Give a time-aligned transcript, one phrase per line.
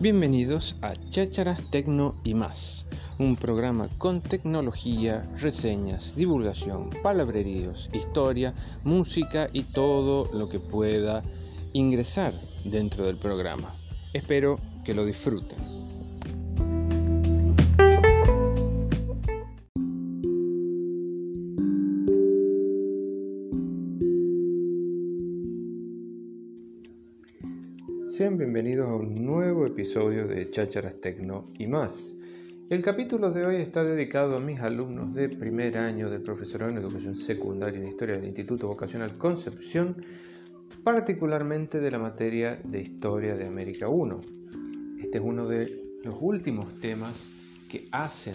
[0.00, 2.86] Bienvenidos a Chácharas Tecno y más,
[3.18, 11.22] un programa con tecnología, reseñas, divulgación, palabreríos, historia, música y todo lo que pueda
[11.74, 12.32] ingresar
[12.64, 13.74] dentro del programa.
[14.14, 15.89] Espero que lo disfruten.
[28.52, 32.16] Bienvenidos a un nuevo episodio de Chácharas Tecno y más.
[32.68, 36.78] El capítulo de hoy está dedicado a mis alumnos de primer año del profesorado en
[36.78, 39.94] educación secundaria en historia del Instituto Vocacional Concepción,
[40.82, 44.20] particularmente de la materia de historia de América 1.
[45.00, 47.30] Este es uno de los últimos temas
[47.70, 48.34] que hacen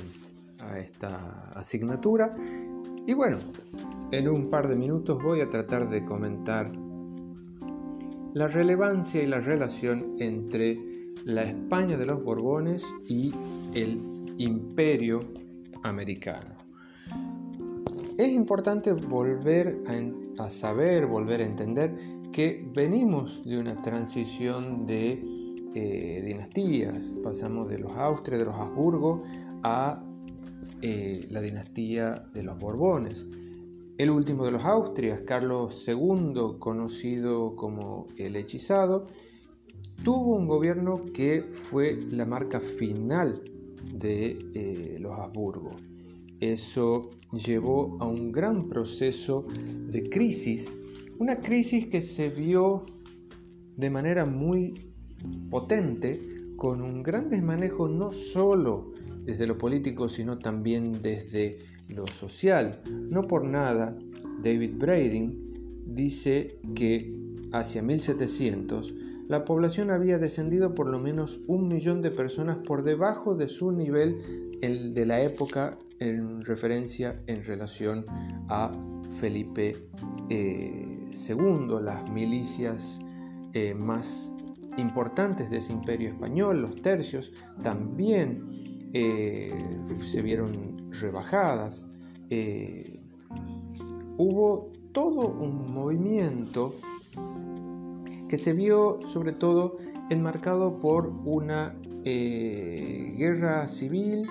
[0.59, 2.38] a esta asignatura
[3.05, 3.38] y bueno,
[4.11, 6.71] en un par de minutos voy a tratar de comentar
[8.35, 10.78] la relevancia y la relación entre
[11.23, 13.33] la España de los Borbones y
[13.73, 13.97] el
[14.38, 15.22] imperio
[15.83, 16.53] americano.
[18.17, 19.81] Es importante volver
[20.38, 21.95] a, saber, volver a entender
[22.33, 25.23] que venimos de una transición de
[25.73, 27.13] eh, dinastías.
[27.23, 29.19] Pasamos de los Austrias, de los Habsburgo,
[29.63, 30.03] a
[30.81, 33.25] eh, la dinastía de los Borbones.
[33.97, 39.07] El último de los Austrias, Carlos II, conocido como el hechizado,
[40.03, 43.41] tuvo un gobierno que fue la marca final
[43.93, 45.71] de eh, los Habsburgo.
[46.41, 49.45] Eso llevó a un gran proceso
[49.89, 50.73] de crisis,
[51.17, 52.83] una crisis que se vio
[53.77, 54.73] de manera muy
[55.49, 56.19] potente
[56.57, 58.91] con un gran desmanejo no solo
[59.23, 62.81] desde lo político, sino también desde lo social.
[62.89, 63.97] No por nada,
[64.41, 67.14] David Brading dice que
[67.52, 68.94] hacia 1700
[69.28, 73.72] la población había descendido por lo menos un millón de personas por debajo de su
[73.72, 74.18] nivel
[74.62, 78.06] el de la época en referencia en relación
[78.50, 78.72] a
[79.19, 79.75] Felipe
[80.29, 83.00] II, eh, las milicias
[83.53, 84.31] eh, más
[84.78, 87.31] importantes de ese imperio español, los tercios,
[87.63, 89.51] también eh,
[90.06, 91.85] se vieron rebajadas.
[92.29, 93.01] Eh,
[94.17, 96.73] hubo todo un movimiento
[98.29, 99.75] que se vio sobre todo
[100.09, 104.22] enmarcado por una eh, guerra civil,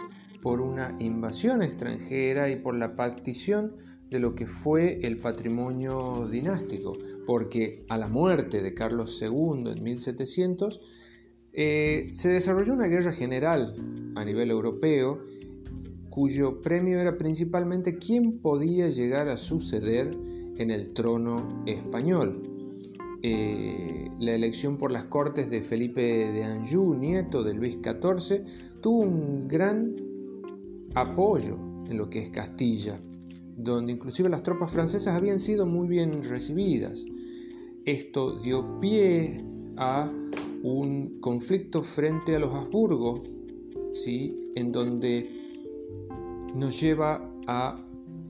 [0.41, 3.77] por una invasión extranjera y por la partición
[4.09, 6.95] de lo que fue el patrimonio dinástico,
[7.27, 10.81] porque a la muerte de Carlos II en 1700
[11.55, 13.75] eh, se desarrolló una guerra general
[14.17, 15.21] a nivel europeo
[16.11, 20.11] cuyo premio era principalmente quién podía llegar a suceder
[20.57, 22.43] en el trono español.
[23.23, 28.45] Eh, la elección por las cortes de Felipe de Anjou, nieto de Luis XIV,
[28.81, 29.95] tuvo un gran
[30.95, 33.01] apoyo en lo que es Castilla,
[33.57, 37.05] donde inclusive las tropas francesas habían sido muy bien recibidas.
[37.85, 39.45] Esto dio pie
[39.77, 40.13] a
[40.65, 43.23] un conflicto frente a los Habsburgo,
[43.93, 44.51] ¿sí?
[44.55, 45.29] en donde
[46.55, 47.79] nos lleva a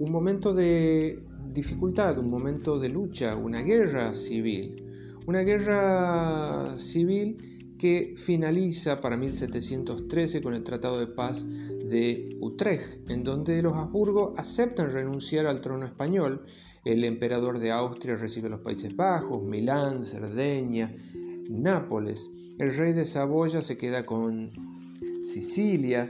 [0.00, 4.83] un momento de dificultad, un momento de lucha, una guerra civil.
[5.27, 13.23] Una guerra civil que finaliza para 1713 con el Tratado de Paz de Utrecht, en
[13.23, 16.44] donde los Habsburgo aceptan renunciar al trono español.
[16.84, 20.93] El emperador de Austria recibe los Países Bajos, Milán, Cerdeña,
[21.50, 22.31] Nápoles.
[22.59, 24.50] El rey de Saboya se queda con
[25.22, 26.09] Sicilia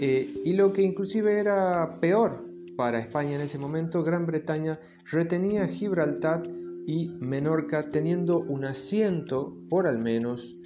[0.00, 4.78] eh, y lo que inclusive era peor para España en ese momento, Gran Bretaña
[5.10, 6.42] retenía Gibraltar
[6.86, 10.56] y Menorca teniendo un asiento por al menos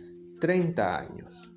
[0.41, 1.50] 30 años.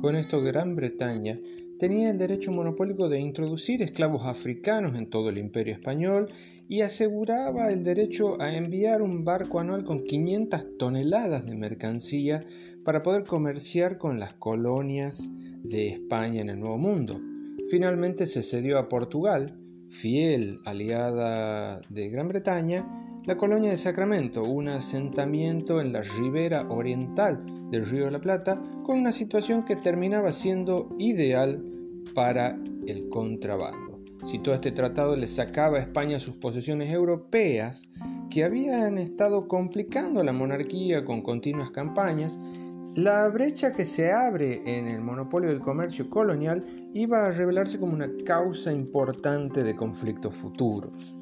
[0.00, 1.38] Con esto Gran Bretaña
[1.78, 6.28] tenía el derecho monopólico de introducir esclavos africanos en todo el imperio español
[6.70, 12.40] y aseguraba el derecho a enviar un barco anual con 500 toneladas de mercancía
[12.82, 15.28] para poder comerciar con las colonias
[15.64, 17.20] de España en el Nuevo Mundo.
[17.68, 19.54] Finalmente se cedió a Portugal,
[19.90, 27.44] fiel aliada de Gran Bretaña, la colonia de Sacramento, un asentamiento en la ribera oriental
[27.70, 31.62] del río de la Plata, con una situación que terminaba siendo ideal
[32.14, 34.00] para el contrabando.
[34.24, 37.82] Si todo este tratado le sacaba a España sus posesiones europeas,
[38.30, 42.38] que habían estado complicando la monarquía con continuas campañas,
[42.96, 47.92] La brecha que se abre en el monopolio del comercio colonial iba a revelarse como
[47.92, 51.14] una causa importante de conflictos futuros.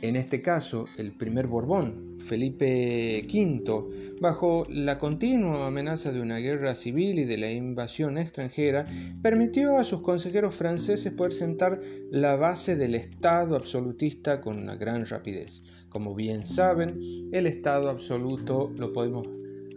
[0.00, 6.76] En este caso, el primer Borbón, Felipe V, bajo la continua amenaza de una guerra
[6.76, 8.84] civil y de la invasión extranjera,
[9.22, 11.80] permitió a sus consejeros franceses poder sentar
[12.12, 15.62] la base del Estado absolutista con una gran rapidez.
[15.88, 19.28] Como bien saben, el Estado absoluto lo podemos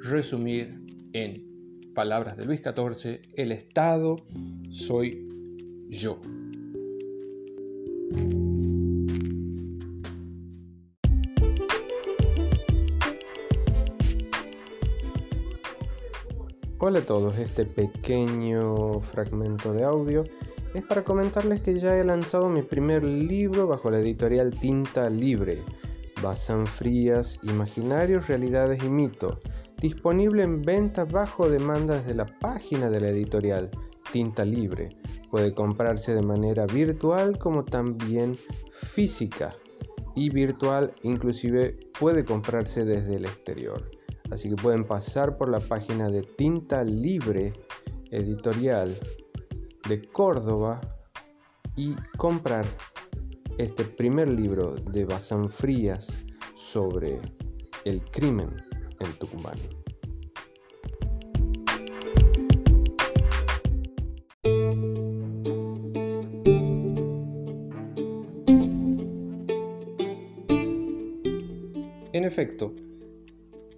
[0.03, 0.81] resumir
[1.13, 1.51] en
[1.95, 4.17] palabras de Luis XIV, el Estado
[4.69, 5.27] soy
[5.89, 6.21] yo.
[16.83, 20.23] Hola a todos, este pequeño fragmento de audio
[20.73, 25.61] es para comentarles que ya he lanzado mi primer libro bajo la editorial Tinta Libre,
[26.23, 29.41] Bazán Frías, Imaginarios, Realidades y Mito
[29.79, 33.69] disponible en venta bajo demanda desde la página de la editorial
[34.11, 34.89] Tinta Libre.
[35.29, 38.35] Puede comprarse de manera virtual como también
[38.91, 39.53] física
[40.15, 44.00] y virtual inclusive puede comprarse desde el exterior.
[44.31, 47.51] Así que pueden pasar por la página de Tinta Libre
[48.09, 48.97] Editorial
[49.87, 50.79] de Córdoba
[51.75, 52.65] y comprar
[53.57, 56.07] este primer libro de Bazán Frías
[56.55, 57.19] sobre
[57.83, 58.55] el crimen
[58.99, 59.57] en Tucumán.
[72.13, 72.73] En efecto,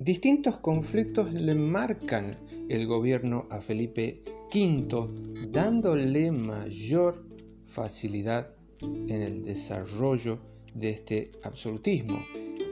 [0.03, 2.35] distintos conflictos le marcan
[2.67, 4.21] el gobierno a Felipe
[4.53, 5.07] V,
[5.49, 7.25] dándole mayor
[7.65, 8.49] facilidad
[8.81, 10.39] en el desarrollo
[10.73, 12.19] de este absolutismo.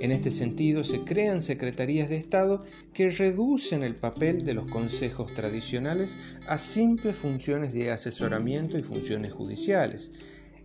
[0.02, 5.34] En este sentido, se crean secretarías de Estado que reducen el papel de los consejos
[5.34, 10.12] tradicionales a simples funciones de asesoramiento y funciones judiciales.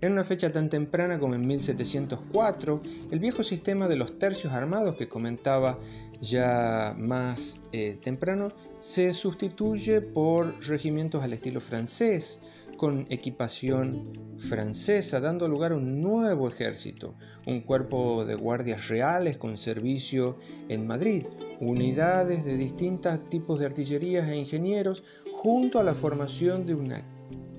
[0.03, 4.97] En una fecha tan temprana como en 1704, el viejo sistema de los tercios armados
[4.97, 5.79] que comentaba
[6.21, 8.49] ya más eh, temprano
[8.79, 12.41] se sustituye por regimientos al estilo francés,
[12.77, 17.15] con equipación francesa, dando lugar a un nuevo ejército,
[17.47, 20.37] un cuerpo de guardias reales con servicio
[20.69, 21.25] en Madrid,
[21.61, 27.03] unidades de distintos tipos de artillerías e ingenieros, junto a la formación de una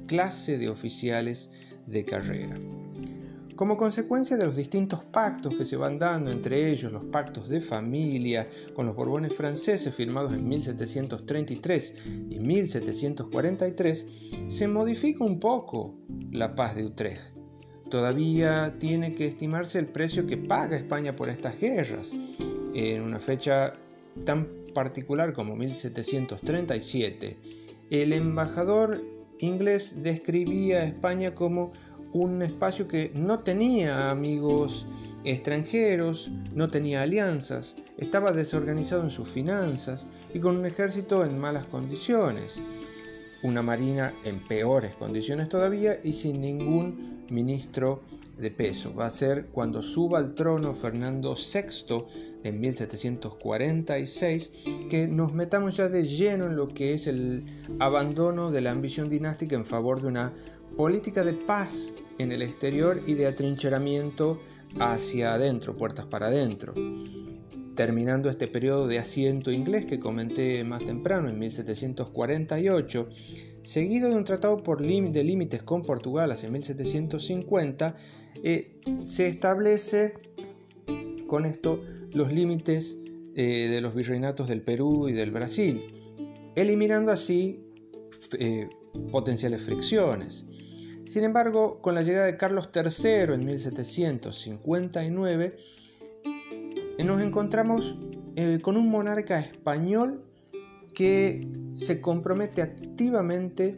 [0.07, 1.51] clase de oficiales
[1.88, 2.56] de carrera.
[3.57, 7.59] Como consecuencia de los distintos pactos que se van dando, entre ellos los pactos de
[7.59, 11.95] familia con los Borbones franceses firmados en 1733
[12.30, 14.07] y 1743,
[14.45, 15.95] se modifica un poco
[16.31, 17.33] la paz de Utrecht.
[17.89, 22.13] Todavía tiene que estimarse el precio que paga España por estas guerras.
[22.75, 23.74] En una fecha
[24.24, 27.38] tan particular como 1737,
[27.89, 29.01] el embajador
[29.39, 31.71] inglés describía a España como
[32.13, 34.88] un espacio que no tenía amigos
[35.24, 41.68] extranjeros, no tenía alianzas, estaba desorganizado en sus finanzas y con un ejército en malas
[41.68, 42.62] condiciones,
[43.44, 48.01] una marina en peores condiciones todavía y sin ningún ministro
[48.38, 48.94] de peso.
[48.94, 52.06] Va a ser cuando suba al trono Fernando VI
[52.44, 54.51] en 1746
[54.89, 57.44] que nos metamos ya de lleno en lo que es el
[57.80, 60.33] abandono de la ambición dinástica en favor de una
[60.77, 64.39] política de paz en el exterior y de atrincheramiento
[64.79, 66.75] hacia adentro, puertas para adentro.
[67.75, 73.09] Terminando este periodo de asiento inglés que comenté más temprano, en 1748,
[73.63, 77.95] seguido de un tratado de límites con Portugal hacia 1750,
[78.43, 80.13] eh, se establece
[81.27, 82.97] con esto los límites
[83.35, 85.83] eh, de los virreinatos del Perú y del Brasil,
[86.55, 87.63] eliminando así
[88.39, 88.69] eh,
[89.11, 90.45] potenciales fricciones.
[91.07, 95.57] Sin embargo, con la llegada de Carlos III en 1759,
[97.06, 97.95] nos encontramos
[98.35, 100.26] eh, con un monarca español
[100.94, 103.78] que se compromete activamente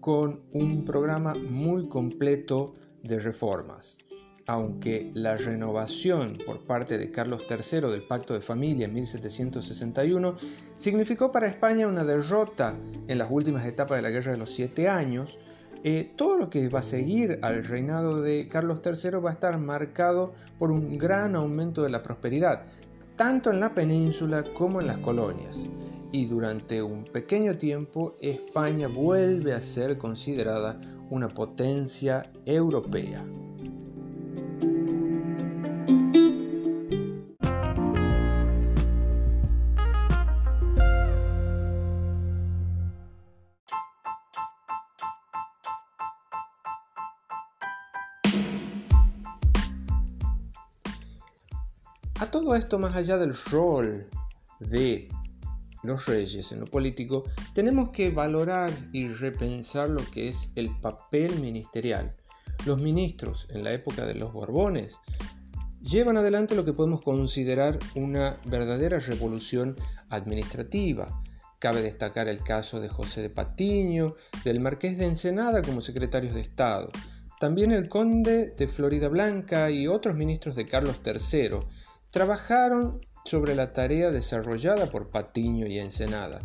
[0.00, 2.74] con un programa muy completo
[3.04, 3.98] de reformas.
[4.46, 10.34] Aunque la renovación por parte de Carlos III del Pacto de Familia en 1761
[10.74, 14.88] significó para España una derrota en las últimas etapas de la Guerra de los Siete
[14.88, 15.38] Años,
[15.84, 19.58] eh, todo lo que va a seguir al reinado de Carlos III va a estar
[19.58, 22.64] marcado por un gran aumento de la prosperidad,
[23.16, 25.68] tanto en la península como en las colonias.
[26.10, 30.80] Y durante un pequeño tiempo España vuelve a ser considerada
[31.10, 33.24] una potencia europea.
[52.78, 54.08] Más allá del rol
[54.58, 55.08] de
[55.84, 57.22] los reyes en lo político,
[57.54, 62.16] tenemos que valorar y repensar lo que es el papel ministerial.
[62.66, 64.96] Los ministros en la época de los Borbones
[65.80, 69.76] llevan adelante lo que podemos considerar una verdadera revolución
[70.10, 71.22] administrativa.
[71.60, 76.40] Cabe destacar el caso de José de Patiño, del marqués de Ensenada como secretarios de
[76.40, 76.88] Estado,
[77.38, 81.60] también el conde de Florida Blanca y otros ministros de Carlos III
[82.10, 86.40] trabajaron sobre la tarea desarrollada por Patiño y Ensenada.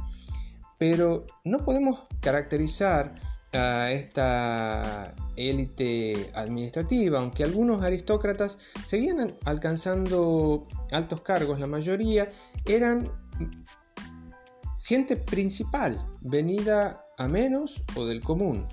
[0.77, 3.15] Pero no podemos caracterizar
[3.53, 12.31] a esta élite administrativa, aunque algunos aristócratas seguían alcanzando altos cargos, la mayoría
[12.65, 13.09] eran
[14.83, 18.67] gente principal, venida a menos o del común.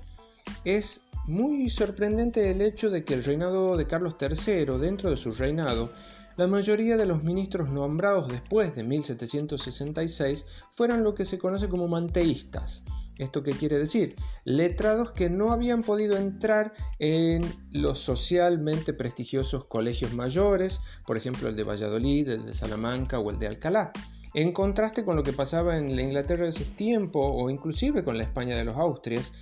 [0.65, 5.31] Es muy sorprendente el hecho de que el reinado de Carlos III, dentro de su
[5.31, 5.91] reinado,
[6.37, 11.87] la mayoría de los ministros nombrados después de 1766 fueran lo que se conoce como
[11.87, 12.83] manteístas.
[13.17, 14.15] ¿Esto qué quiere decir?
[14.45, 21.55] Letrados que no habían podido entrar en los socialmente prestigiosos colegios mayores, por ejemplo el
[21.55, 23.91] de Valladolid, el de Salamanca o el de Alcalá,
[24.33, 28.17] en contraste con lo que pasaba en la Inglaterra de ese tiempo o inclusive con
[28.17, 29.33] la España de los Austrias,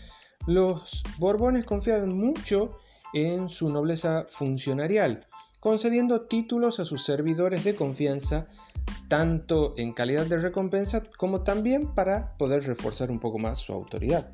[0.48, 2.80] los Borbones confiaban mucho
[3.14, 5.26] en su nobleza funcionarial,
[5.60, 8.48] concediendo títulos a sus servidores de confianza,
[9.08, 14.32] tanto en calidad de recompensa como también para poder reforzar un poco más su autoridad.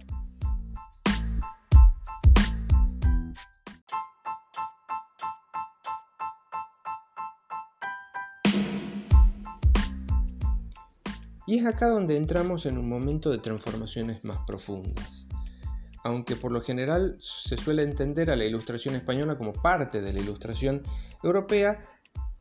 [11.48, 15.28] Y es acá donde entramos en un momento de transformaciones más profundas.
[16.04, 20.20] Aunque por lo general se suele entender a la ilustración española como parte de la
[20.20, 20.82] ilustración
[21.26, 21.80] europea,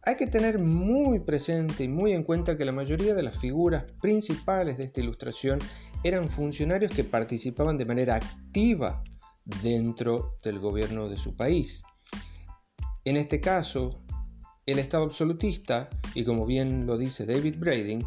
[0.03, 3.85] hay que tener muy presente y muy en cuenta que la mayoría de las figuras
[4.03, 5.59] principales de esta ilustración
[6.03, 9.03] eran funcionarios que participaban de manera activa
[9.62, 11.83] dentro del gobierno de su país.
[13.05, 13.91] En este caso,
[14.67, 18.05] el Estado absolutista, y como bien lo dice David Brading,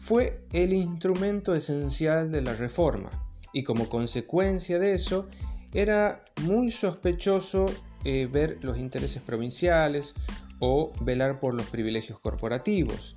[0.00, 3.10] fue el instrumento esencial de la reforma
[3.52, 5.28] y como consecuencia de eso
[5.72, 7.66] era muy sospechoso
[8.04, 10.14] eh, ver los intereses provinciales
[10.60, 13.16] o velar por los privilegios corporativos.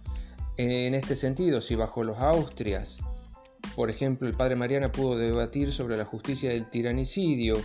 [0.58, 2.98] En este sentido, si bajo los Austrias,
[3.76, 7.58] por ejemplo, el padre Mariana pudo debatir sobre la justicia del tiranicidio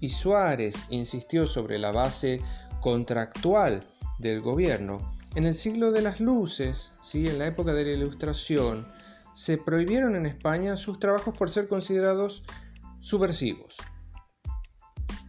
[0.00, 2.40] y Suárez insistió sobre la base
[2.80, 3.82] contractual
[4.18, 7.26] del gobierno, en el siglo de las luces, ¿sí?
[7.26, 8.86] en la época de la Ilustración,
[9.34, 12.42] se prohibieron en España sus trabajos por ser considerados
[13.00, 13.76] subversivos.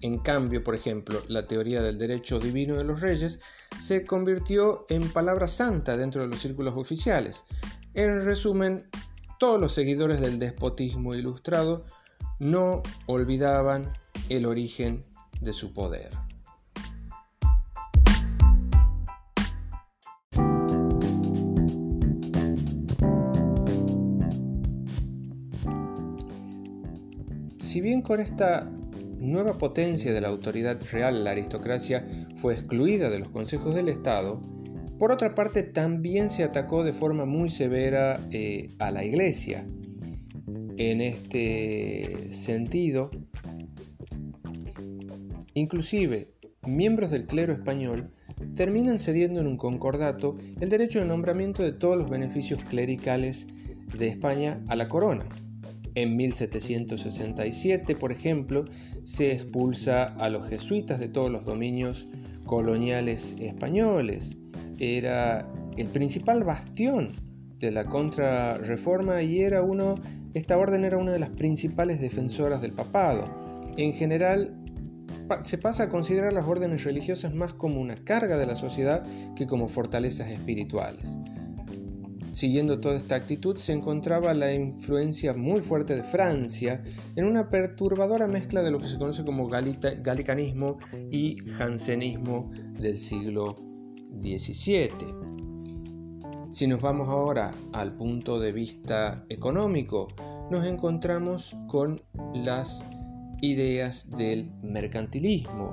[0.01, 3.39] En cambio, por ejemplo, la teoría del derecho divino de los reyes
[3.79, 7.43] se convirtió en palabra santa dentro de los círculos oficiales.
[7.95, 8.87] En resumen,
[9.39, 11.85] todos los seguidores del despotismo ilustrado
[12.39, 13.91] no olvidaban
[14.29, 15.03] el origen
[15.41, 16.11] de su poder.
[27.57, 28.71] Si bien con esta
[29.19, 32.05] nueva potencia de la autoridad real la aristocracia
[32.41, 34.41] fue excluida de los consejos del Estado,
[34.99, 39.67] por otra parte también se atacó de forma muy severa eh, a la iglesia.
[40.77, 43.11] En este sentido,
[45.53, 46.33] inclusive
[46.65, 48.11] miembros del clero español
[48.55, 53.47] terminan cediendo en un concordato el derecho de nombramiento de todos los beneficios clericales
[53.97, 55.25] de España a la corona.
[55.97, 58.65] En 1767, por ejemplo,
[59.01, 62.07] se expulsa a los jesuitas de todos los dominios
[62.45, 64.37] coloniales españoles.
[64.77, 67.13] Era el principal bastión
[67.57, 69.95] de la contrarreforma y era uno,
[70.35, 73.23] esta orden era una de las principales defensoras del papado.
[73.75, 74.55] En general,
[75.43, 79.03] se pasa a considerar las órdenes religiosas más como una carga de la sociedad
[79.35, 81.17] que como fortalezas espirituales.
[82.31, 86.83] Siguiendo toda esta actitud se encontraba la influencia muy fuerte de Francia
[87.15, 90.77] en una perturbadora mezcla de lo que se conoce como galicanismo
[91.11, 93.55] y jansenismo del siglo
[94.21, 94.89] XVII.
[96.49, 100.07] Si nos vamos ahora al punto de vista económico,
[100.49, 101.99] nos encontramos con
[102.33, 102.83] las
[103.41, 105.71] ideas del mercantilismo,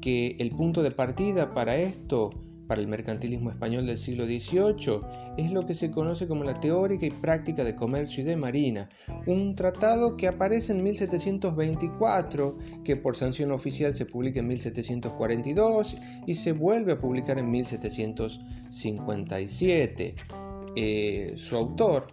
[0.00, 2.30] que el punto de partida para esto
[2.72, 5.00] para el mercantilismo español del siglo XVIII
[5.36, 8.88] es lo que se conoce como la Teórica y Práctica de Comercio y de Marina,
[9.26, 16.32] un tratado que aparece en 1724, que por sanción oficial se publica en 1742 y
[16.32, 20.14] se vuelve a publicar en 1757.
[20.74, 22.06] Eh, su autor,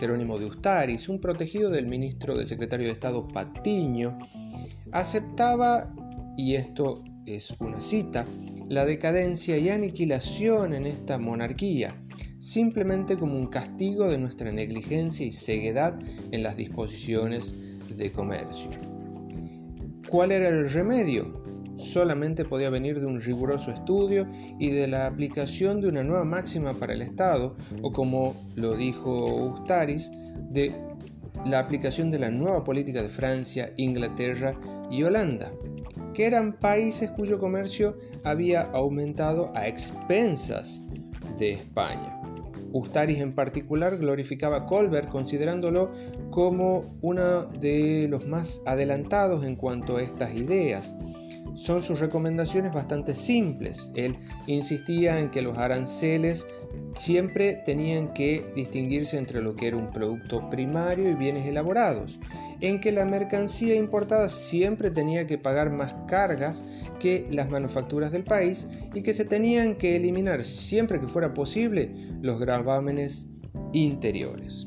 [0.00, 4.18] Jerónimo de Ustaris, un protegido del ministro del secretario de Estado Patiño,
[4.92, 5.92] aceptaba,
[6.36, 8.26] y esto es una cita,
[8.68, 11.96] la decadencia y aniquilación en esta monarquía,
[12.38, 15.98] simplemente como un castigo de nuestra negligencia y ceguedad
[16.30, 17.54] en las disposiciones
[17.96, 18.70] de comercio.
[20.08, 21.44] ¿Cuál era el remedio?
[21.78, 24.26] Solamente podía venir de un riguroso estudio
[24.58, 29.52] y de la aplicación de una nueva máxima para el Estado, o como lo dijo
[29.52, 30.10] Ustaris,
[30.50, 30.74] de
[31.44, 34.58] la aplicación de la nueva política de Francia, Inglaterra
[34.90, 35.52] y Holanda
[36.16, 40.82] que eran países cuyo comercio había aumentado a expensas
[41.38, 42.18] de España.
[42.72, 45.92] Ustaris en particular glorificaba a Colbert considerándolo
[46.30, 50.94] como uno de los más adelantados en cuanto a estas ideas.
[51.54, 53.90] Son sus recomendaciones bastante simples.
[53.94, 56.46] Él insistía en que los aranceles
[56.94, 62.18] siempre tenían que distinguirse entre lo que era un producto primario y bienes elaborados,
[62.60, 66.64] en que la mercancía importada siempre tenía que pagar más cargas
[66.98, 71.90] que las manufacturas del país y que se tenían que eliminar siempre que fuera posible
[72.22, 73.28] los gravámenes
[73.72, 74.66] interiores.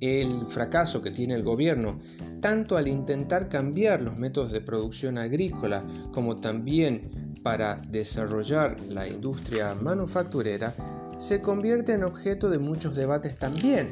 [0.00, 1.98] El fracaso que tiene el gobierno
[2.40, 9.74] tanto al intentar cambiar los métodos de producción agrícola como también para desarrollar la industria
[9.74, 10.74] manufacturera,
[11.16, 13.88] se convierte en objeto de muchos debates también.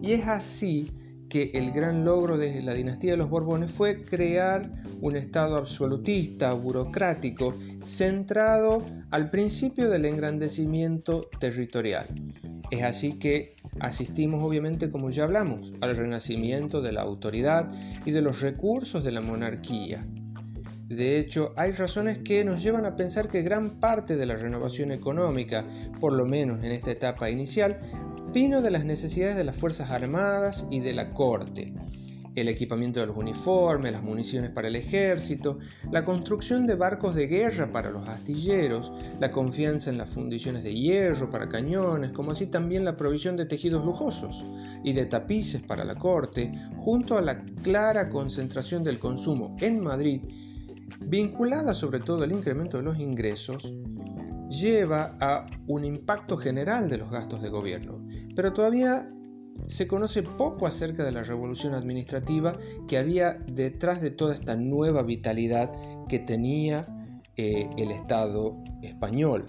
[0.00, 0.90] Y es así
[1.28, 4.68] que el gran logro de la dinastía de los Borbones fue crear
[5.00, 7.54] un Estado absolutista, burocrático,
[7.84, 12.06] centrado al principio del engrandecimiento territorial.
[12.70, 17.68] Es así que asistimos obviamente, como ya hablamos, al renacimiento de la autoridad
[18.04, 20.04] y de los recursos de la monarquía.
[20.90, 24.90] De hecho, hay razones que nos llevan a pensar que gran parte de la renovación
[24.90, 25.64] económica,
[26.00, 27.78] por lo menos en esta etapa inicial,
[28.34, 31.72] vino de las necesidades de las Fuerzas Armadas y de la Corte.
[32.34, 35.60] El equipamiento de los uniformes, las municiones para el ejército,
[35.92, 40.74] la construcción de barcos de guerra para los astilleros, la confianza en las fundiciones de
[40.74, 44.44] hierro para cañones, como así también la provisión de tejidos lujosos
[44.82, 50.22] y de tapices para la corte, junto a la clara concentración del consumo en Madrid,
[51.00, 53.72] vinculada sobre todo al incremento de los ingresos,
[54.48, 58.06] lleva a un impacto general de los gastos de gobierno.
[58.34, 59.08] Pero todavía
[59.66, 62.52] se conoce poco acerca de la revolución administrativa
[62.88, 65.70] que había detrás de toda esta nueva vitalidad
[66.08, 66.86] que tenía
[67.36, 69.44] eh, el Estado español.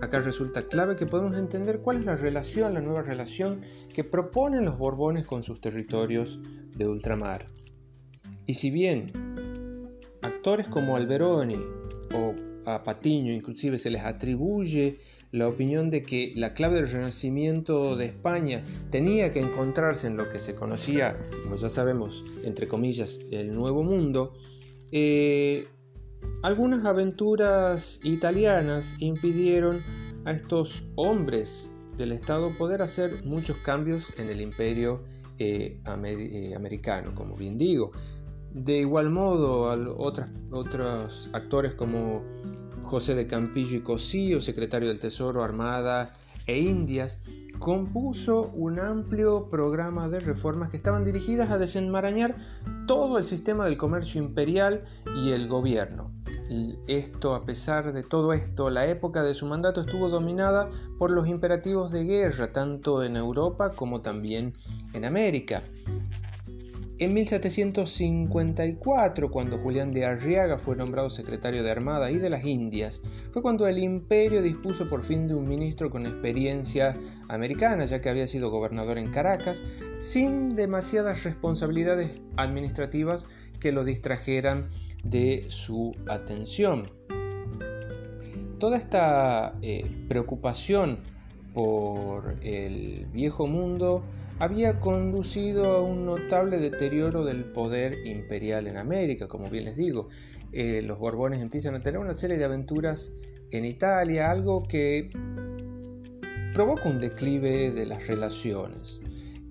[0.00, 3.60] Acá resulta clave que podemos entender cuál es la relación, la nueva relación
[3.94, 6.40] que proponen los Borbones con sus territorios
[6.76, 7.46] de ultramar.
[8.46, 9.06] Y si bien
[10.20, 11.58] actores como Alberoni
[12.14, 12.34] o
[12.66, 14.98] a Patiño inclusive se les atribuye
[15.32, 20.28] la opinión de que la clave del renacimiento de España tenía que encontrarse en lo
[20.30, 24.34] que se conocía, como ya sabemos, entre comillas, el Nuevo Mundo,
[24.92, 25.66] eh,
[26.42, 29.76] algunas aventuras italianas impidieron
[30.24, 35.02] a estos hombres del Estado poder hacer muchos cambios en el imperio
[35.38, 37.92] eh, eh, americano, como bien digo.
[38.52, 39.62] De igual modo,
[40.50, 42.22] otros actores como
[42.82, 46.12] José de Campillo y Cosío, secretario del Tesoro, Armada
[46.46, 47.18] e Indias,
[47.58, 52.36] compuso un amplio programa de reformas que estaban dirigidas a desenmarañar
[52.86, 54.84] todo el sistema del comercio imperial
[55.16, 56.10] y el gobierno.
[56.86, 61.26] Esto, a pesar de todo esto, la época de su mandato estuvo dominada por los
[61.26, 64.52] imperativos de guerra, tanto en Europa como también
[64.92, 65.62] en América.
[67.00, 73.02] En 1754, cuando Julián de Arriaga fue nombrado secretario de Armada y de las Indias,
[73.32, 76.94] fue cuando el imperio dispuso por fin de un ministro con experiencia
[77.28, 79.60] americana, ya que había sido gobernador en Caracas,
[79.96, 83.26] sin demasiadas responsabilidades administrativas
[83.58, 84.68] que lo distrajeran
[85.02, 86.86] de su atención.
[88.60, 91.00] Toda esta eh, preocupación
[91.54, 94.04] por el viejo mundo
[94.40, 100.08] había conducido a un notable deterioro del poder imperial en América, como bien les digo.
[100.52, 103.12] Eh, los Borbones empiezan a tener una serie de aventuras
[103.50, 105.10] en Italia, algo que
[106.52, 109.00] provoca un declive de las relaciones.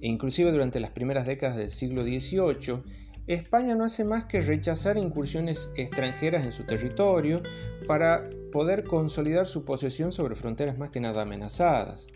[0.02, 2.84] E inclusive durante las primeras décadas del siglo XVIII,
[3.28, 7.42] España no hace más que rechazar incursiones extranjeras en su territorio
[7.88, 12.08] para poder consolidar su posesión sobre fronteras más que nada amenazadas.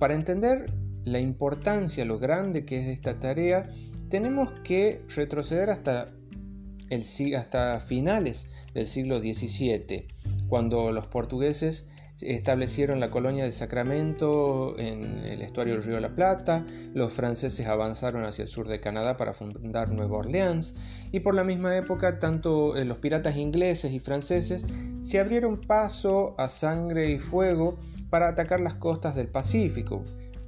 [0.00, 0.66] Para entender
[1.04, 3.70] la importancia, lo grande que es esta tarea,
[4.08, 6.08] tenemos que retroceder hasta,
[6.90, 7.04] el,
[7.36, 10.06] hasta finales del siglo XVII,
[10.48, 11.88] cuando los portugueses
[12.20, 18.24] establecieron la colonia de Sacramento en el estuario del río La Plata, los franceses avanzaron
[18.24, 20.74] hacia el sur de Canadá para fundar Nueva Orleans
[21.10, 24.64] y por la misma época tanto eh, los piratas ingleses y franceses
[25.00, 27.78] se abrieron paso a sangre y fuego
[28.10, 30.04] para atacar las costas del Pacífico.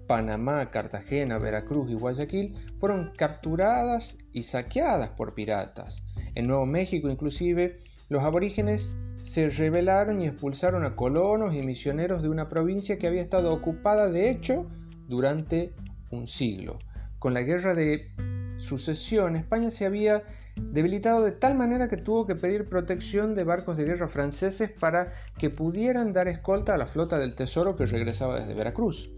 [0.07, 6.03] Panamá, Cartagena, Veracruz y Guayaquil fueron capturadas y saqueadas por piratas.
[6.35, 12.29] En Nuevo México inclusive los aborígenes se rebelaron y expulsaron a colonos y misioneros de
[12.29, 14.71] una provincia que había estado ocupada de hecho
[15.09, 15.75] durante
[16.11, 16.79] un siglo.
[17.19, 18.13] Con la guerra de
[18.59, 20.23] sucesión, España se había
[20.55, 25.11] debilitado de tal manera que tuvo que pedir protección de barcos de guerra franceses para
[25.37, 29.11] que pudieran dar escolta a la flota del tesoro que regresaba desde Veracruz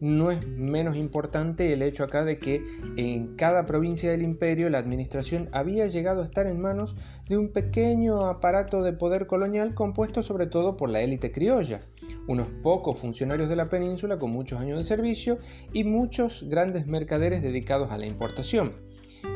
[0.00, 2.64] no es menos importante el hecho acá de que
[2.96, 6.94] en cada provincia del imperio la administración había llegado a estar en manos
[7.28, 11.80] de un pequeño aparato de poder colonial compuesto sobre todo por la élite criolla,
[12.26, 15.38] unos pocos funcionarios de la península con muchos años de servicio
[15.72, 18.88] y muchos grandes mercaderes dedicados a la importación.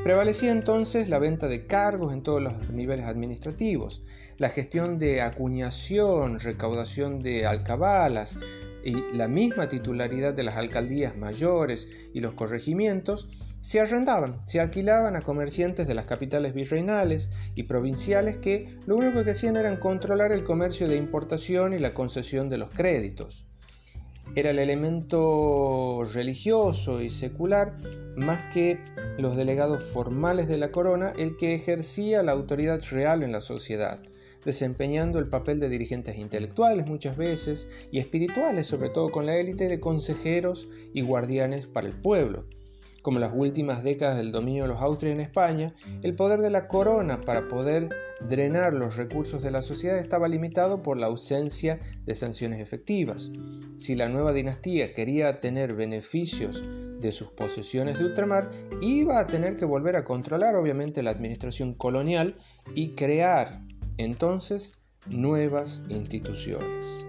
[0.04, 4.02] Prevalecía entonces la venta de cargos en todos los niveles administrativos,
[4.36, 8.38] la gestión de acuñación, recaudación de alcabalas,
[8.84, 13.28] y la misma titularidad de las alcaldías mayores y los corregimientos
[13.60, 19.22] se arrendaban, se alquilaban a comerciantes de las capitales virreinales y provinciales que lo único
[19.22, 23.46] que hacían era controlar el comercio de importación y la concesión de los créditos.
[24.34, 27.76] Era el elemento religioso y secular,
[28.16, 28.80] más que
[29.18, 34.00] los delegados formales de la corona, el que ejercía la autoridad real en la sociedad
[34.44, 39.68] desempeñando el papel de dirigentes intelectuales muchas veces y espirituales, sobre todo con la élite
[39.68, 42.46] de consejeros y guardianes para el pueblo.
[43.02, 45.74] Como las últimas décadas del dominio de los Austrias en España,
[46.04, 47.88] el poder de la corona para poder
[48.28, 53.32] drenar los recursos de la sociedad estaba limitado por la ausencia de sanciones efectivas.
[53.76, 56.62] Si la nueva dinastía quería tener beneficios
[57.00, 58.50] de sus posesiones de ultramar,
[58.80, 62.36] iba a tener que volver a controlar obviamente la administración colonial
[62.76, 63.62] y crear
[64.02, 64.72] entonces
[65.08, 67.06] nuevas instituciones.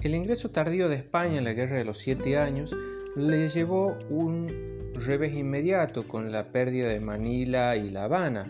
[0.00, 2.74] El ingreso tardío de España en la Guerra de los Siete Años
[3.14, 4.71] le llevó un
[5.04, 8.46] revés inmediato con la pérdida de Manila y La Habana,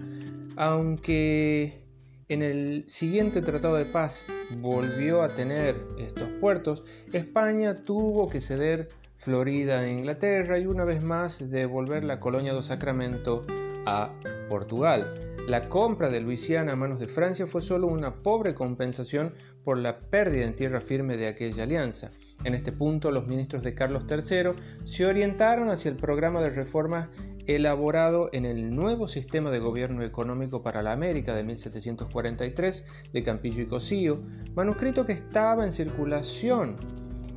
[0.57, 1.83] aunque
[2.29, 4.27] en el siguiente tratado de paz
[4.59, 11.05] volvió a tener estos puertos, España tuvo que ceder Florida a Inglaterra y una vez
[11.05, 13.47] más devolver la colonia de Sacramento
[13.87, 14.13] a
[14.49, 15.15] Portugal.
[15.47, 19.33] La compra de Luisiana a manos de Francia fue solo una pobre compensación
[19.65, 22.11] por la pérdida en tierra firme de aquella alianza.
[22.45, 24.53] En este punto, los ministros de Carlos III
[24.85, 27.09] se orientaron hacia el programa de reformas
[27.47, 33.63] elaborado en el nuevo sistema de gobierno económico para la América de 1743 de Campillo
[33.63, 34.21] y Cosío,
[34.55, 36.77] manuscrito que estaba en circulación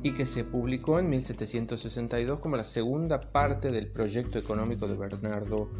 [0.02, 5.70] y que se publicó en 1762 como la segunda parte del proyecto económico de Bernardo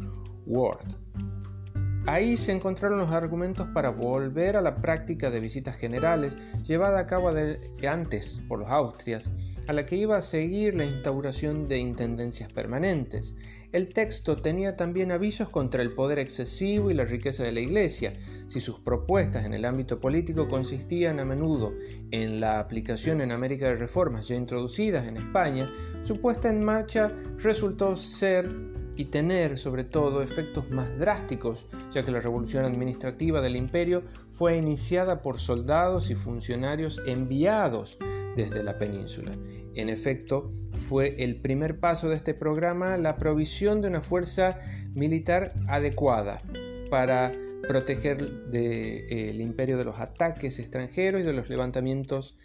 [0.45, 0.95] Ward.
[2.07, 7.05] Ahí se encontraron los argumentos para volver a la práctica de visitas generales llevada a
[7.05, 7.29] cabo
[7.85, 9.33] antes por los Austrias,
[9.67, 13.35] a la que iba a seguir la instauración de intendencias permanentes.
[13.73, 18.13] El texto tenía también avisos contra el poder excesivo y la riqueza de la Iglesia.
[18.47, 21.73] Si sus propuestas en el ámbito político consistían a menudo
[22.11, 25.69] en la aplicación en América de reformas ya introducidas en España,
[26.03, 32.11] su puesta en marcha resultó ser y tener sobre todo efectos más drásticos, ya que
[32.11, 37.97] la revolución administrativa del imperio fue iniciada por soldados y funcionarios enviados
[38.35, 39.31] desde la península.
[39.75, 40.49] En efecto,
[40.89, 44.59] fue el primer paso de este programa la provisión de una fuerza
[44.95, 46.41] militar adecuada
[46.89, 47.31] para
[47.67, 52.37] proteger del imperio de los ataques extranjeros y de los levantamientos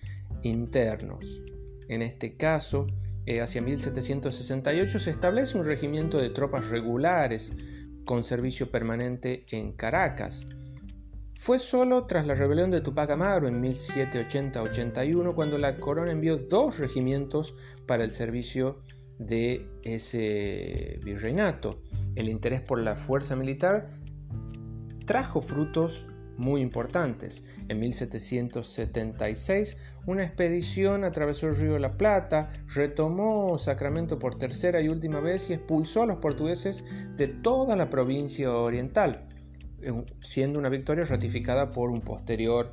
[0.43, 1.43] internos.
[1.89, 2.87] En este caso,
[3.27, 7.53] eh, hacia 1768 se establece un regimiento de tropas regulares
[8.05, 10.47] con servicio permanente en Caracas.
[11.39, 16.79] Fue solo tras la rebelión de Tupac Amaru en 1780-81 cuando la corona envió dos
[16.79, 17.57] regimientos
[17.87, 18.81] para el servicio
[19.19, 21.83] de ese virreinato.
[22.15, 23.91] El interés por la fuerza militar
[25.05, 26.07] trajo frutos
[26.37, 27.45] muy importantes.
[27.69, 35.21] En 1776, una expedición atravesó el río la Plata, retomó Sacramento por tercera y última
[35.21, 36.85] vez y expulsó a los portugueses
[37.17, 39.29] de toda la provincia oriental,
[40.21, 42.73] siendo una victoria ratificada por un posterior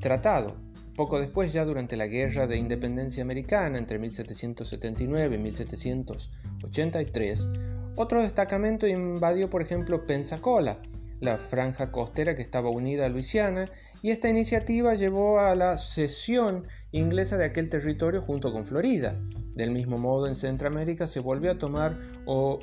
[0.00, 0.56] tratado.
[0.96, 7.48] Poco después, ya durante la Guerra de Independencia Americana entre 1779 y 1783,
[7.96, 10.78] otro destacamento invadió, por ejemplo, Pensacola,
[11.20, 13.66] la franja costera que estaba unida a Luisiana,
[14.02, 19.18] y esta iniciativa llevó a la cesión inglesa de aquel territorio junto con Florida.
[19.54, 21.98] Del mismo modo, en Centroamérica se volvió a tomar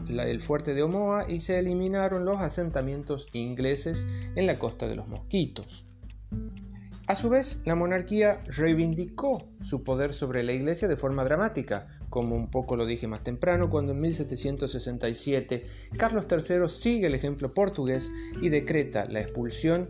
[0.08, 5.08] el fuerte de Omoa y se eliminaron los asentamientos ingleses en la costa de los
[5.08, 5.86] Mosquitos.
[7.06, 12.36] A su vez, la monarquía reivindicó su poder sobre la iglesia de forma dramática, como
[12.36, 15.66] un poco lo dije más temprano, cuando en 1767
[15.98, 18.10] Carlos III sigue el ejemplo portugués
[18.42, 19.90] y decreta la expulsión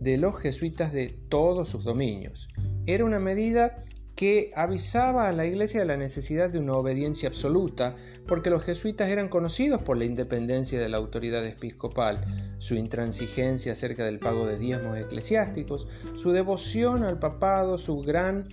[0.00, 2.48] de los jesuitas de todos sus dominios.
[2.86, 3.84] Era una medida
[4.18, 7.94] que avisaba a la Iglesia de la necesidad de una obediencia absoluta,
[8.26, 12.26] porque los jesuitas eran conocidos por la independencia de la autoridad episcopal,
[12.58, 18.48] su intransigencia acerca del pago de diezmos eclesiásticos, su devoción al papado, su gran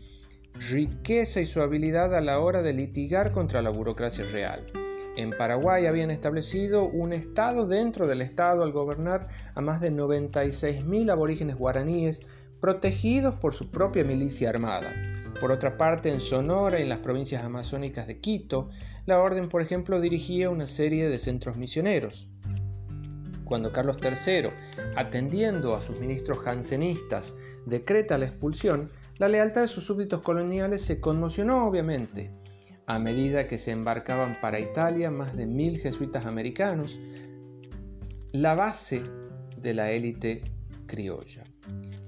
[0.70, 4.64] riqueza y su habilidad a la hora de litigar contra la burocracia real.
[5.18, 11.10] En Paraguay habían establecido un Estado dentro del Estado al gobernar a más de 96.000
[11.10, 12.22] aborígenes guaraníes
[12.62, 15.15] protegidos por su propia milicia armada.
[15.40, 18.70] Por otra parte, en Sonora y en las provincias amazónicas de Quito,
[19.06, 22.30] la orden, por ejemplo, dirigía una serie de centros misioneros.
[23.44, 24.50] Cuando Carlos III,
[24.96, 31.00] atendiendo a sus ministros jansenistas, decreta la expulsión, la lealtad de sus súbditos coloniales se
[31.00, 32.32] conmocionó obviamente.
[32.88, 37.00] A medida que se embarcaban para Italia más de mil jesuitas americanos,
[38.32, 39.04] la base
[39.58, 40.44] de la élite
[40.86, 41.44] criolla.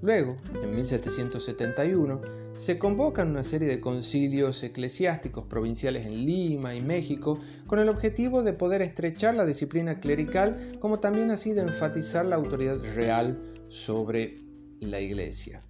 [0.02, 2.22] Luego, en 1771,
[2.58, 8.42] se convocan una serie de concilios eclesiásticos provinciales en Lima y México con el objetivo
[8.42, 14.40] de poder estrechar la disciplina clerical como también así de enfatizar la autoridad real sobre
[14.80, 15.62] la iglesia.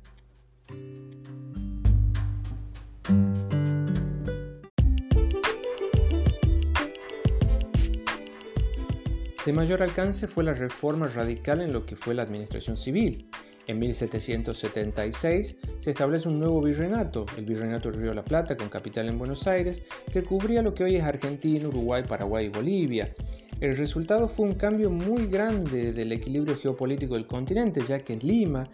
[9.46, 13.30] De mayor alcance fue la reforma radical en lo que fue la administración civil.
[13.68, 18.70] En 1776 se establece un nuevo virreinato, el Virreinato del Río de la Plata, con
[18.70, 23.14] capital en Buenos Aires, que cubría lo que hoy es Argentina, Uruguay, Paraguay y Bolivia.
[23.60, 28.70] El resultado fue un cambio muy grande del equilibrio geopolítico del continente, ya que Lima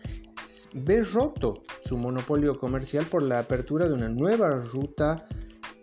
[0.73, 5.25] ve roto su monopolio comercial por la apertura de una nueva ruta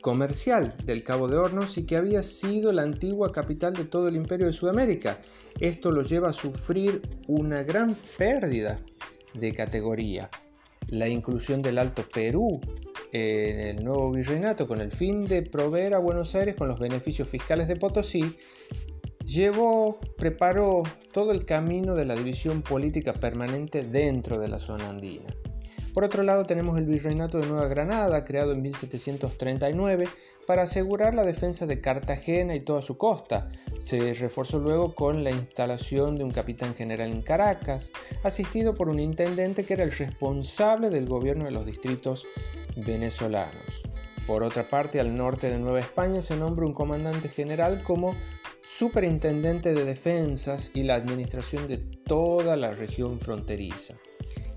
[0.01, 4.17] comercial del Cabo de Hornos y que había sido la antigua capital de todo el
[4.17, 5.19] imperio de Sudamérica.
[5.59, 8.79] Esto lo lleva a sufrir una gran pérdida
[9.35, 10.31] de categoría.
[10.89, 12.61] La inclusión del Alto Perú
[13.13, 17.29] en el nuevo virreinato con el fin de proveer a Buenos Aires con los beneficios
[17.29, 18.37] fiscales de Potosí
[19.25, 20.83] llevó, preparó
[21.13, 25.27] todo el camino de la división política permanente dentro de la zona andina.
[25.92, 30.09] Por otro lado tenemos el Virreinato de Nueva Granada, creado en 1739,
[30.46, 33.50] para asegurar la defensa de Cartagena y toda su costa.
[33.81, 37.90] Se reforzó luego con la instalación de un capitán general en Caracas,
[38.22, 42.24] asistido por un intendente que era el responsable del gobierno de los distritos
[42.87, 43.83] venezolanos.
[44.29, 48.14] Por otra parte, al norte de Nueva España se nombra un comandante general como
[48.62, 53.96] superintendente de defensas y la administración de toda la región fronteriza.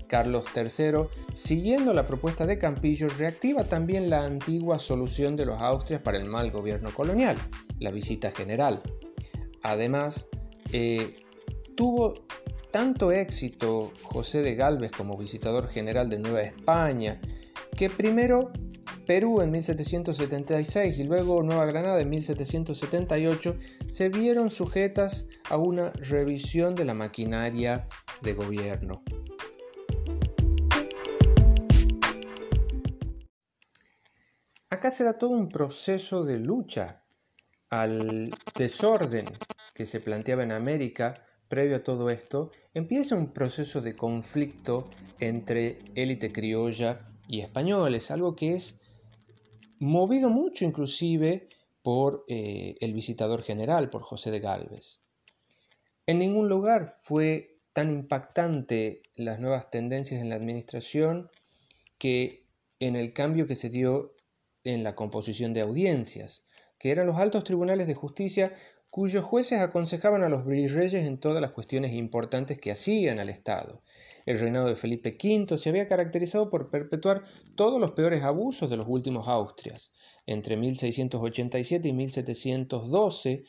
[0.06, 6.02] Carlos III, siguiendo la propuesta de Campillo, reactiva también la antigua solución de los Austrias
[6.02, 7.36] para el mal gobierno colonial,
[7.78, 8.82] la visita general.
[9.62, 10.28] Además,
[10.72, 11.14] eh,
[11.74, 12.14] tuvo
[12.70, 17.20] tanto éxito José de Galvez como visitador general de Nueva España,
[17.76, 18.52] que primero
[19.06, 26.74] Perú en 1776 y luego Nueva Granada en 1778 se vieron sujetas a una revisión
[26.74, 27.86] de la maquinaria
[28.22, 29.02] de gobierno.
[34.84, 37.02] Acá se da todo un proceso de lucha
[37.70, 39.24] al desorden
[39.72, 41.14] que se planteaba en América
[41.48, 48.36] previo a todo esto, empieza un proceso de conflicto entre élite criolla y españoles, algo
[48.36, 48.78] que es
[49.78, 51.48] movido mucho inclusive
[51.82, 55.00] por eh, el visitador general, por José de Galvez.
[56.04, 61.30] En ningún lugar fue tan impactante las nuevas tendencias en la administración
[61.96, 62.44] que
[62.80, 64.13] en el cambio que se dio
[64.64, 66.44] en la composición de audiencias,
[66.78, 68.52] que eran los altos tribunales de justicia
[68.94, 73.82] cuyos jueces aconsejaban a los virreyes en todas las cuestiones importantes que hacían al Estado.
[74.24, 77.24] El reinado de Felipe V se había caracterizado por perpetuar
[77.56, 79.90] todos los peores abusos de los últimos Austrias.
[80.26, 83.44] Entre 1687 y 1712,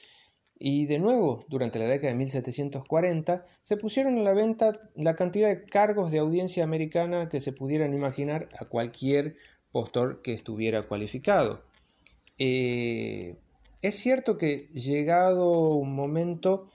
[0.57, 5.49] y de nuevo, durante la década de 1740, se pusieron a la venta la cantidad
[5.49, 9.35] de cargos de audiencia americana que se pudieran imaginar a cualquier
[9.75, 11.65] postor que estuviera cualificado.
[12.37, 13.35] Eh,
[13.81, 16.71] es cierto que llegado un momento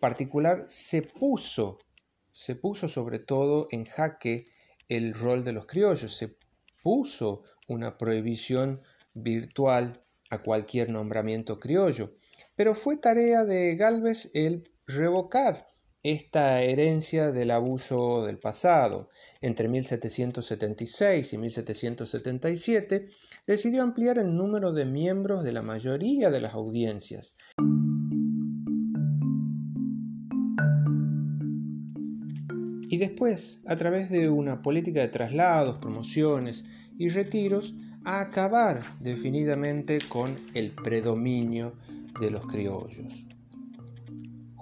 [0.00, 1.76] particular se puso,
[2.32, 4.46] se puso sobre todo en jaque
[4.88, 6.34] el rol de los criollos, se
[6.82, 8.80] puso una prohibición
[9.12, 12.14] virtual a cualquier nombramiento criollo,
[12.56, 15.66] pero fue tarea de Galvez el revocar
[16.02, 19.08] esta herencia del abuso del pasado.
[19.40, 23.08] Entre 1776 y 1777
[23.46, 27.34] decidió ampliar el número de miembros de la mayoría de las audiencias.
[32.88, 36.64] Y después, a través de una política de traslados, promociones
[36.98, 41.72] y retiros, a acabar definidamente con el predominio
[42.20, 43.26] de los criollos.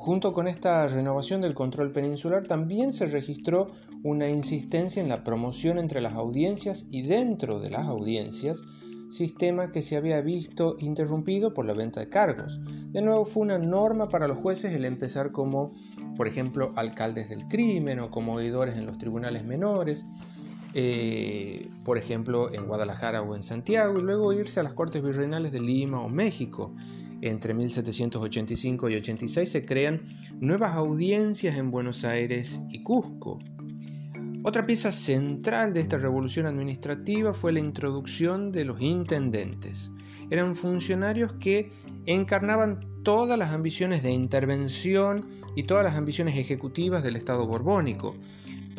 [0.00, 3.66] Junto con esta renovación del control peninsular también se registró
[4.02, 8.62] una insistencia en la promoción entre las audiencias y dentro de las audiencias,
[9.10, 12.60] sistema que se había visto interrumpido por la venta de cargos.
[12.92, 15.72] De nuevo fue una norma para los jueces el empezar como,
[16.16, 20.06] por ejemplo, alcaldes del crimen o como oidores en los tribunales menores,
[20.74, 25.52] eh, por ejemplo, en Guadalajara o en Santiago, y luego irse a las cortes virreinales
[25.52, 26.74] de Lima o México
[27.22, 30.02] entre 1785 y 86 se crean
[30.40, 33.38] nuevas audiencias en Buenos Aires y Cusco.
[34.42, 39.90] Otra pieza central de esta revolución administrativa fue la introducción de los intendentes.
[40.30, 41.70] Eran funcionarios que
[42.06, 48.14] encarnaban todas las ambiciones de intervención y todas las ambiciones ejecutivas del Estado borbónico.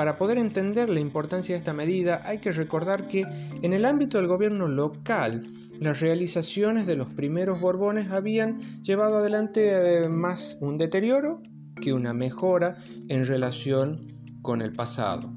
[0.02, 3.24] Para poder entender la importancia de esta medida hay que recordar que
[3.62, 5.44] en el ámbito del gobierno local
[5.80, 11.44] las realizaciones de los primeros Borbones habían llevado adelante eh, más un deterioro
[11.80, 12.78] que una mejora
[13.10, 14.08] en relación
[14.42, 15.32] con el pasado.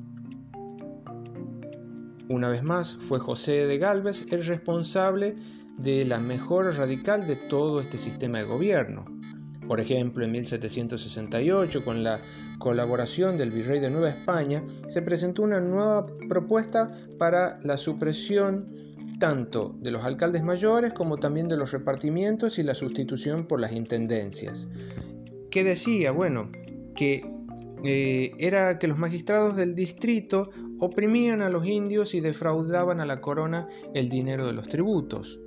[2.30, 5.36] Una vez más, fue José de Galvez el responsable
[5.76, 9.04] de la mejora radical de todo este sistema de gobierno.
[9.66, 12.20] Por ejemplo, en 1768, con la
[12.58, 18.68] colaboración del virrey de Nueva España, se presentó una nueva propuesta para la supresión
[19.18, 23.72] tanto de los alcaldes mayores como también de los repartimientos y la sustitución por las
[23.72, 24.68] intendencias.
[25.50, 26.10] ¿Qué decía?
[26.10, 26.50] Bueno,
[26.94, 27.24] que
[27.84, 30.50] eh, era que los magistrados del distrito
[30.80, 35.38] oprimían a los indios y defraudaban a la corona el dinero de los tributos.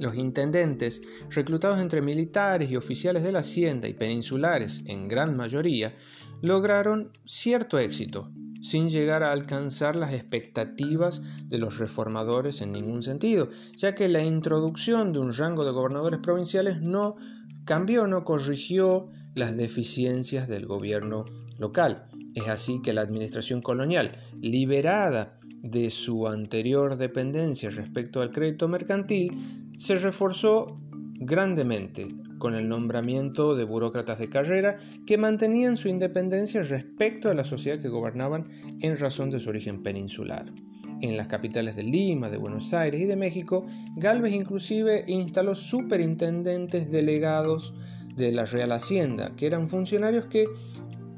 [0.00, 5.94] Los intendentes, reclutados entre militares y oficiales de la hacienda y peninsulares en gran mayoría,
[6.42, 8.30] lograron cierto éxito,
[8.60, 14.22] sin llegar a alcanzar las expectativas de los reformadores en ningún sentido, ya que la
[14.22, 17.16] introducción de un rango de gobernadores provinciales no
[17.64, 21.24] cambió, no corrigió las deficiencias del gobierno
[21.58, 22.08] local.
[22.34, 25.35] Es así que la administración colonial, liberada
[25.70, 29.32] de su anterior dependencia respecto al crédito mercantil,
[29.76, 30.80] se reforzó
[31.18, 37.44] grandemente, con el nombramiento de burócratas de carrera que mantenían su independencia respecto a la
[37.44, 38.48] sociedad que gobernaban
[38.80, 40.52] en razón de su origen peninsular.
[41.00, 46.90] En las capitales de Lima, de Buenos Aires y de México, Galvez inclusive instaló superintendentes
[46.90, 47.74] delegados
[48.16, 50.46] de la Real Hacienda, que eran funcionarios que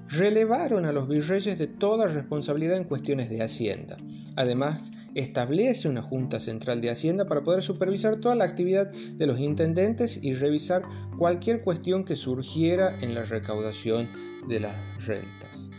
[0.09, 3.97] relevaron a los virreyes de toda responsabilidad en cuestiones de hacienda.
[4.37, 9.39] Además, establece una Junta Central de Hacienda para poder supervisar toda la actividad de los
[9.39, 10.83] intendentes y revisar
[11.19, 14.07] cualquier cuestión que surgiera en la recaudación
[14.49, 15.71] de las rentas.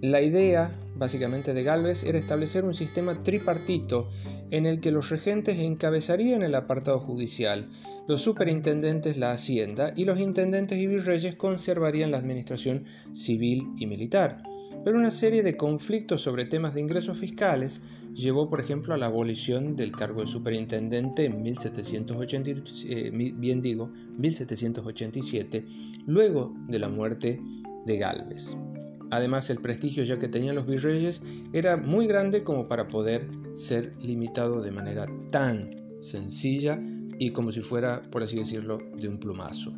[0.00, 4.10] La idea, básicamente, de Galvez era establecer un sistema tripartito
[4.50, 7.68] en el que los regentes encabezarían el apartado judicial,
[8.06, 14.42] los superintendentes la hacienda y los intendentes y virreyes conservarían la administración civil y militar
[14.84, 17.80] pero una serie de conflictos sobre temas de ingresos fiscales
[18.14, 23.90] llevó, por ejemplo, a la abolición del cargo de superintendente en 1787, eh, bien digo,
[24.18, 25.64] 1787,
[26.06, 27.40] luego de la muerte
[27.86, 28.56] de Galvez.
[29.14, 33.94] Además, el prestigio ya que tenían los virreyes era muy grande como para poder ser
[34.00, 36.82] limitado de manera tan sencilla
[37.20, 39.72] y como si fuera, por así decirlo, de un plumazo.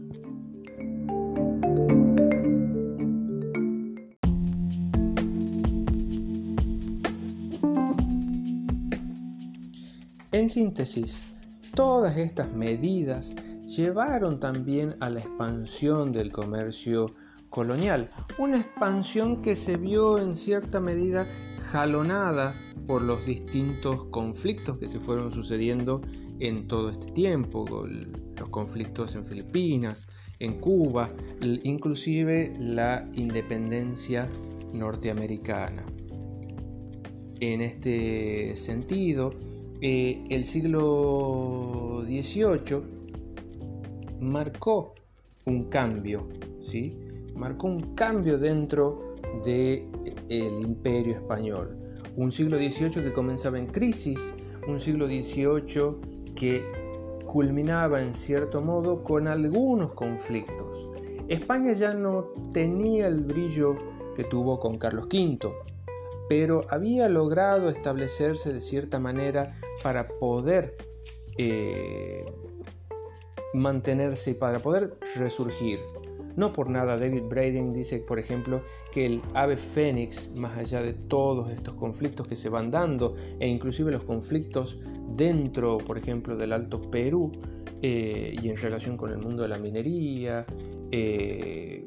[10.33, 11.27] En síntesis,
[11.75, 13.35] todas estas medidas
[13.67, 17.15] llevaron también a la expansión del comercio
[17.57, 21.25] colonial, una expansión que se vio en cierta medida
[21.73, 22.55] jalonada
[22.87, 26.03] por los distintos conflictos que se fueron sucediendo
[26.39, 27.65] en todo este tiempo,
[28.37, 30.07] los conflictos en Filipinas,
[30.39, 34.29] en Cuba, inclusive la independencia
[34.75, 35.83] norteamericana.
[37.41, 39.31] En este sentido,
[39.81, 42.83] eh, el siglo XVIII
[44.21, 44.93] marcó
[45.47, 46.29] un cambio,
[46.61, 46.99] ¿sí?
[47.37, 49.15] Marcó un cambio dentro
[49.45, 49.91] del
[50.29, 51.77] de imperio español.
[52.17, 54.35] Un siglo XVIII que comenzaba en crisis,
[54.67, 56.65] un siglo XVIII que
[57.27, 60.89] culminaba en cierto modo con algunos conflictos.
[61.29, 63.77] España ya no tenía el brillo
[64.15, 65.53] que tuvo con Carlos V,
[66.29, 70.77] pero había logrado establecerse de cierta manera para poder
[71.37, 72.25] eh,
[73.55, 75.81] mantenerse y para poder resurgir.
[76.37, 78.63] No por nada David Braden dice, por ejemplo,
[78.93, 83.49] que el ave fénix, más allá de todos estos conflictos que se van dando, e
[83.49, 84.79] inclusive los conflictos
[85.17, 87.33] dentro, por ejemplo, del Alto Perú,
[87.83, 90.47] eh, y en relación con el mundo de la minería,
[90.93, 91.85] eh,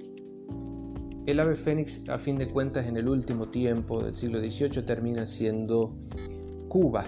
[1.26, 5.28] el ave fénix, a fin de cuentas, en el último tiempo del siglo XVIII termina
[5.28, 5.96] siendo
[6.68, 7.06] Cuba.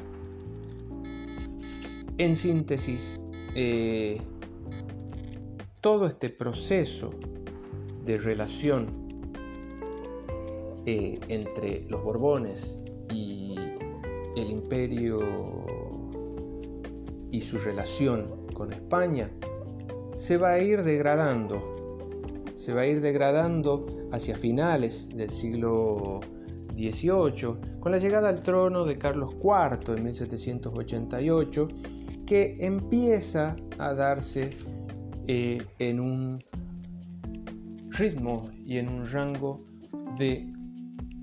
[2.19, 3.19] En síntesis,
[3.55, 4.21] eh,
[5.81, 7.09] todo este proceso
[8.12, 8.88] de relación
[10.86, 12.78] eh, entre los Borbones
[13.09, 13.55] y
[14.36, 15.66] el imperio
[17.32, 19.32] y su relación con España
[20.14, 21.95] se va a ir degradando,
[22.53, 26.20] se va a ir degradando hacia finales del siglo
[26.76, 31.68] XVIII, con la llegada al trono de Carlos IV en 1788,
[32.26, 34.49] que empieza a darse
[35.28, 36.39] eh, en un
[37.91, 39.65] ritmo y en un rango
[40.17, 40.51] de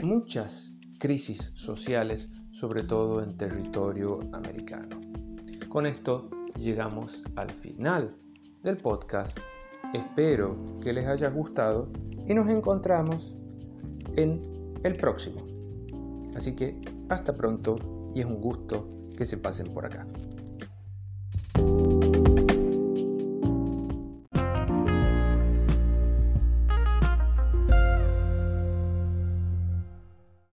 [0.02, 5.00] muchas crisis sociales, sobre todo en territorio americano.
[5.68, 8.14] Con esto llegamos al final
[8.62, 9.38] del podcast.
[9.94, 11.90] Espero que les haya gustado
[12.26, 13.34] y nos encontramos
[14.16, 14.42] en
[14.82, 15.46] el próximo.
[16.34, 17.76] Así que hasta pronto
[18.14, 20.06] y es un gusto que se pasen por acá.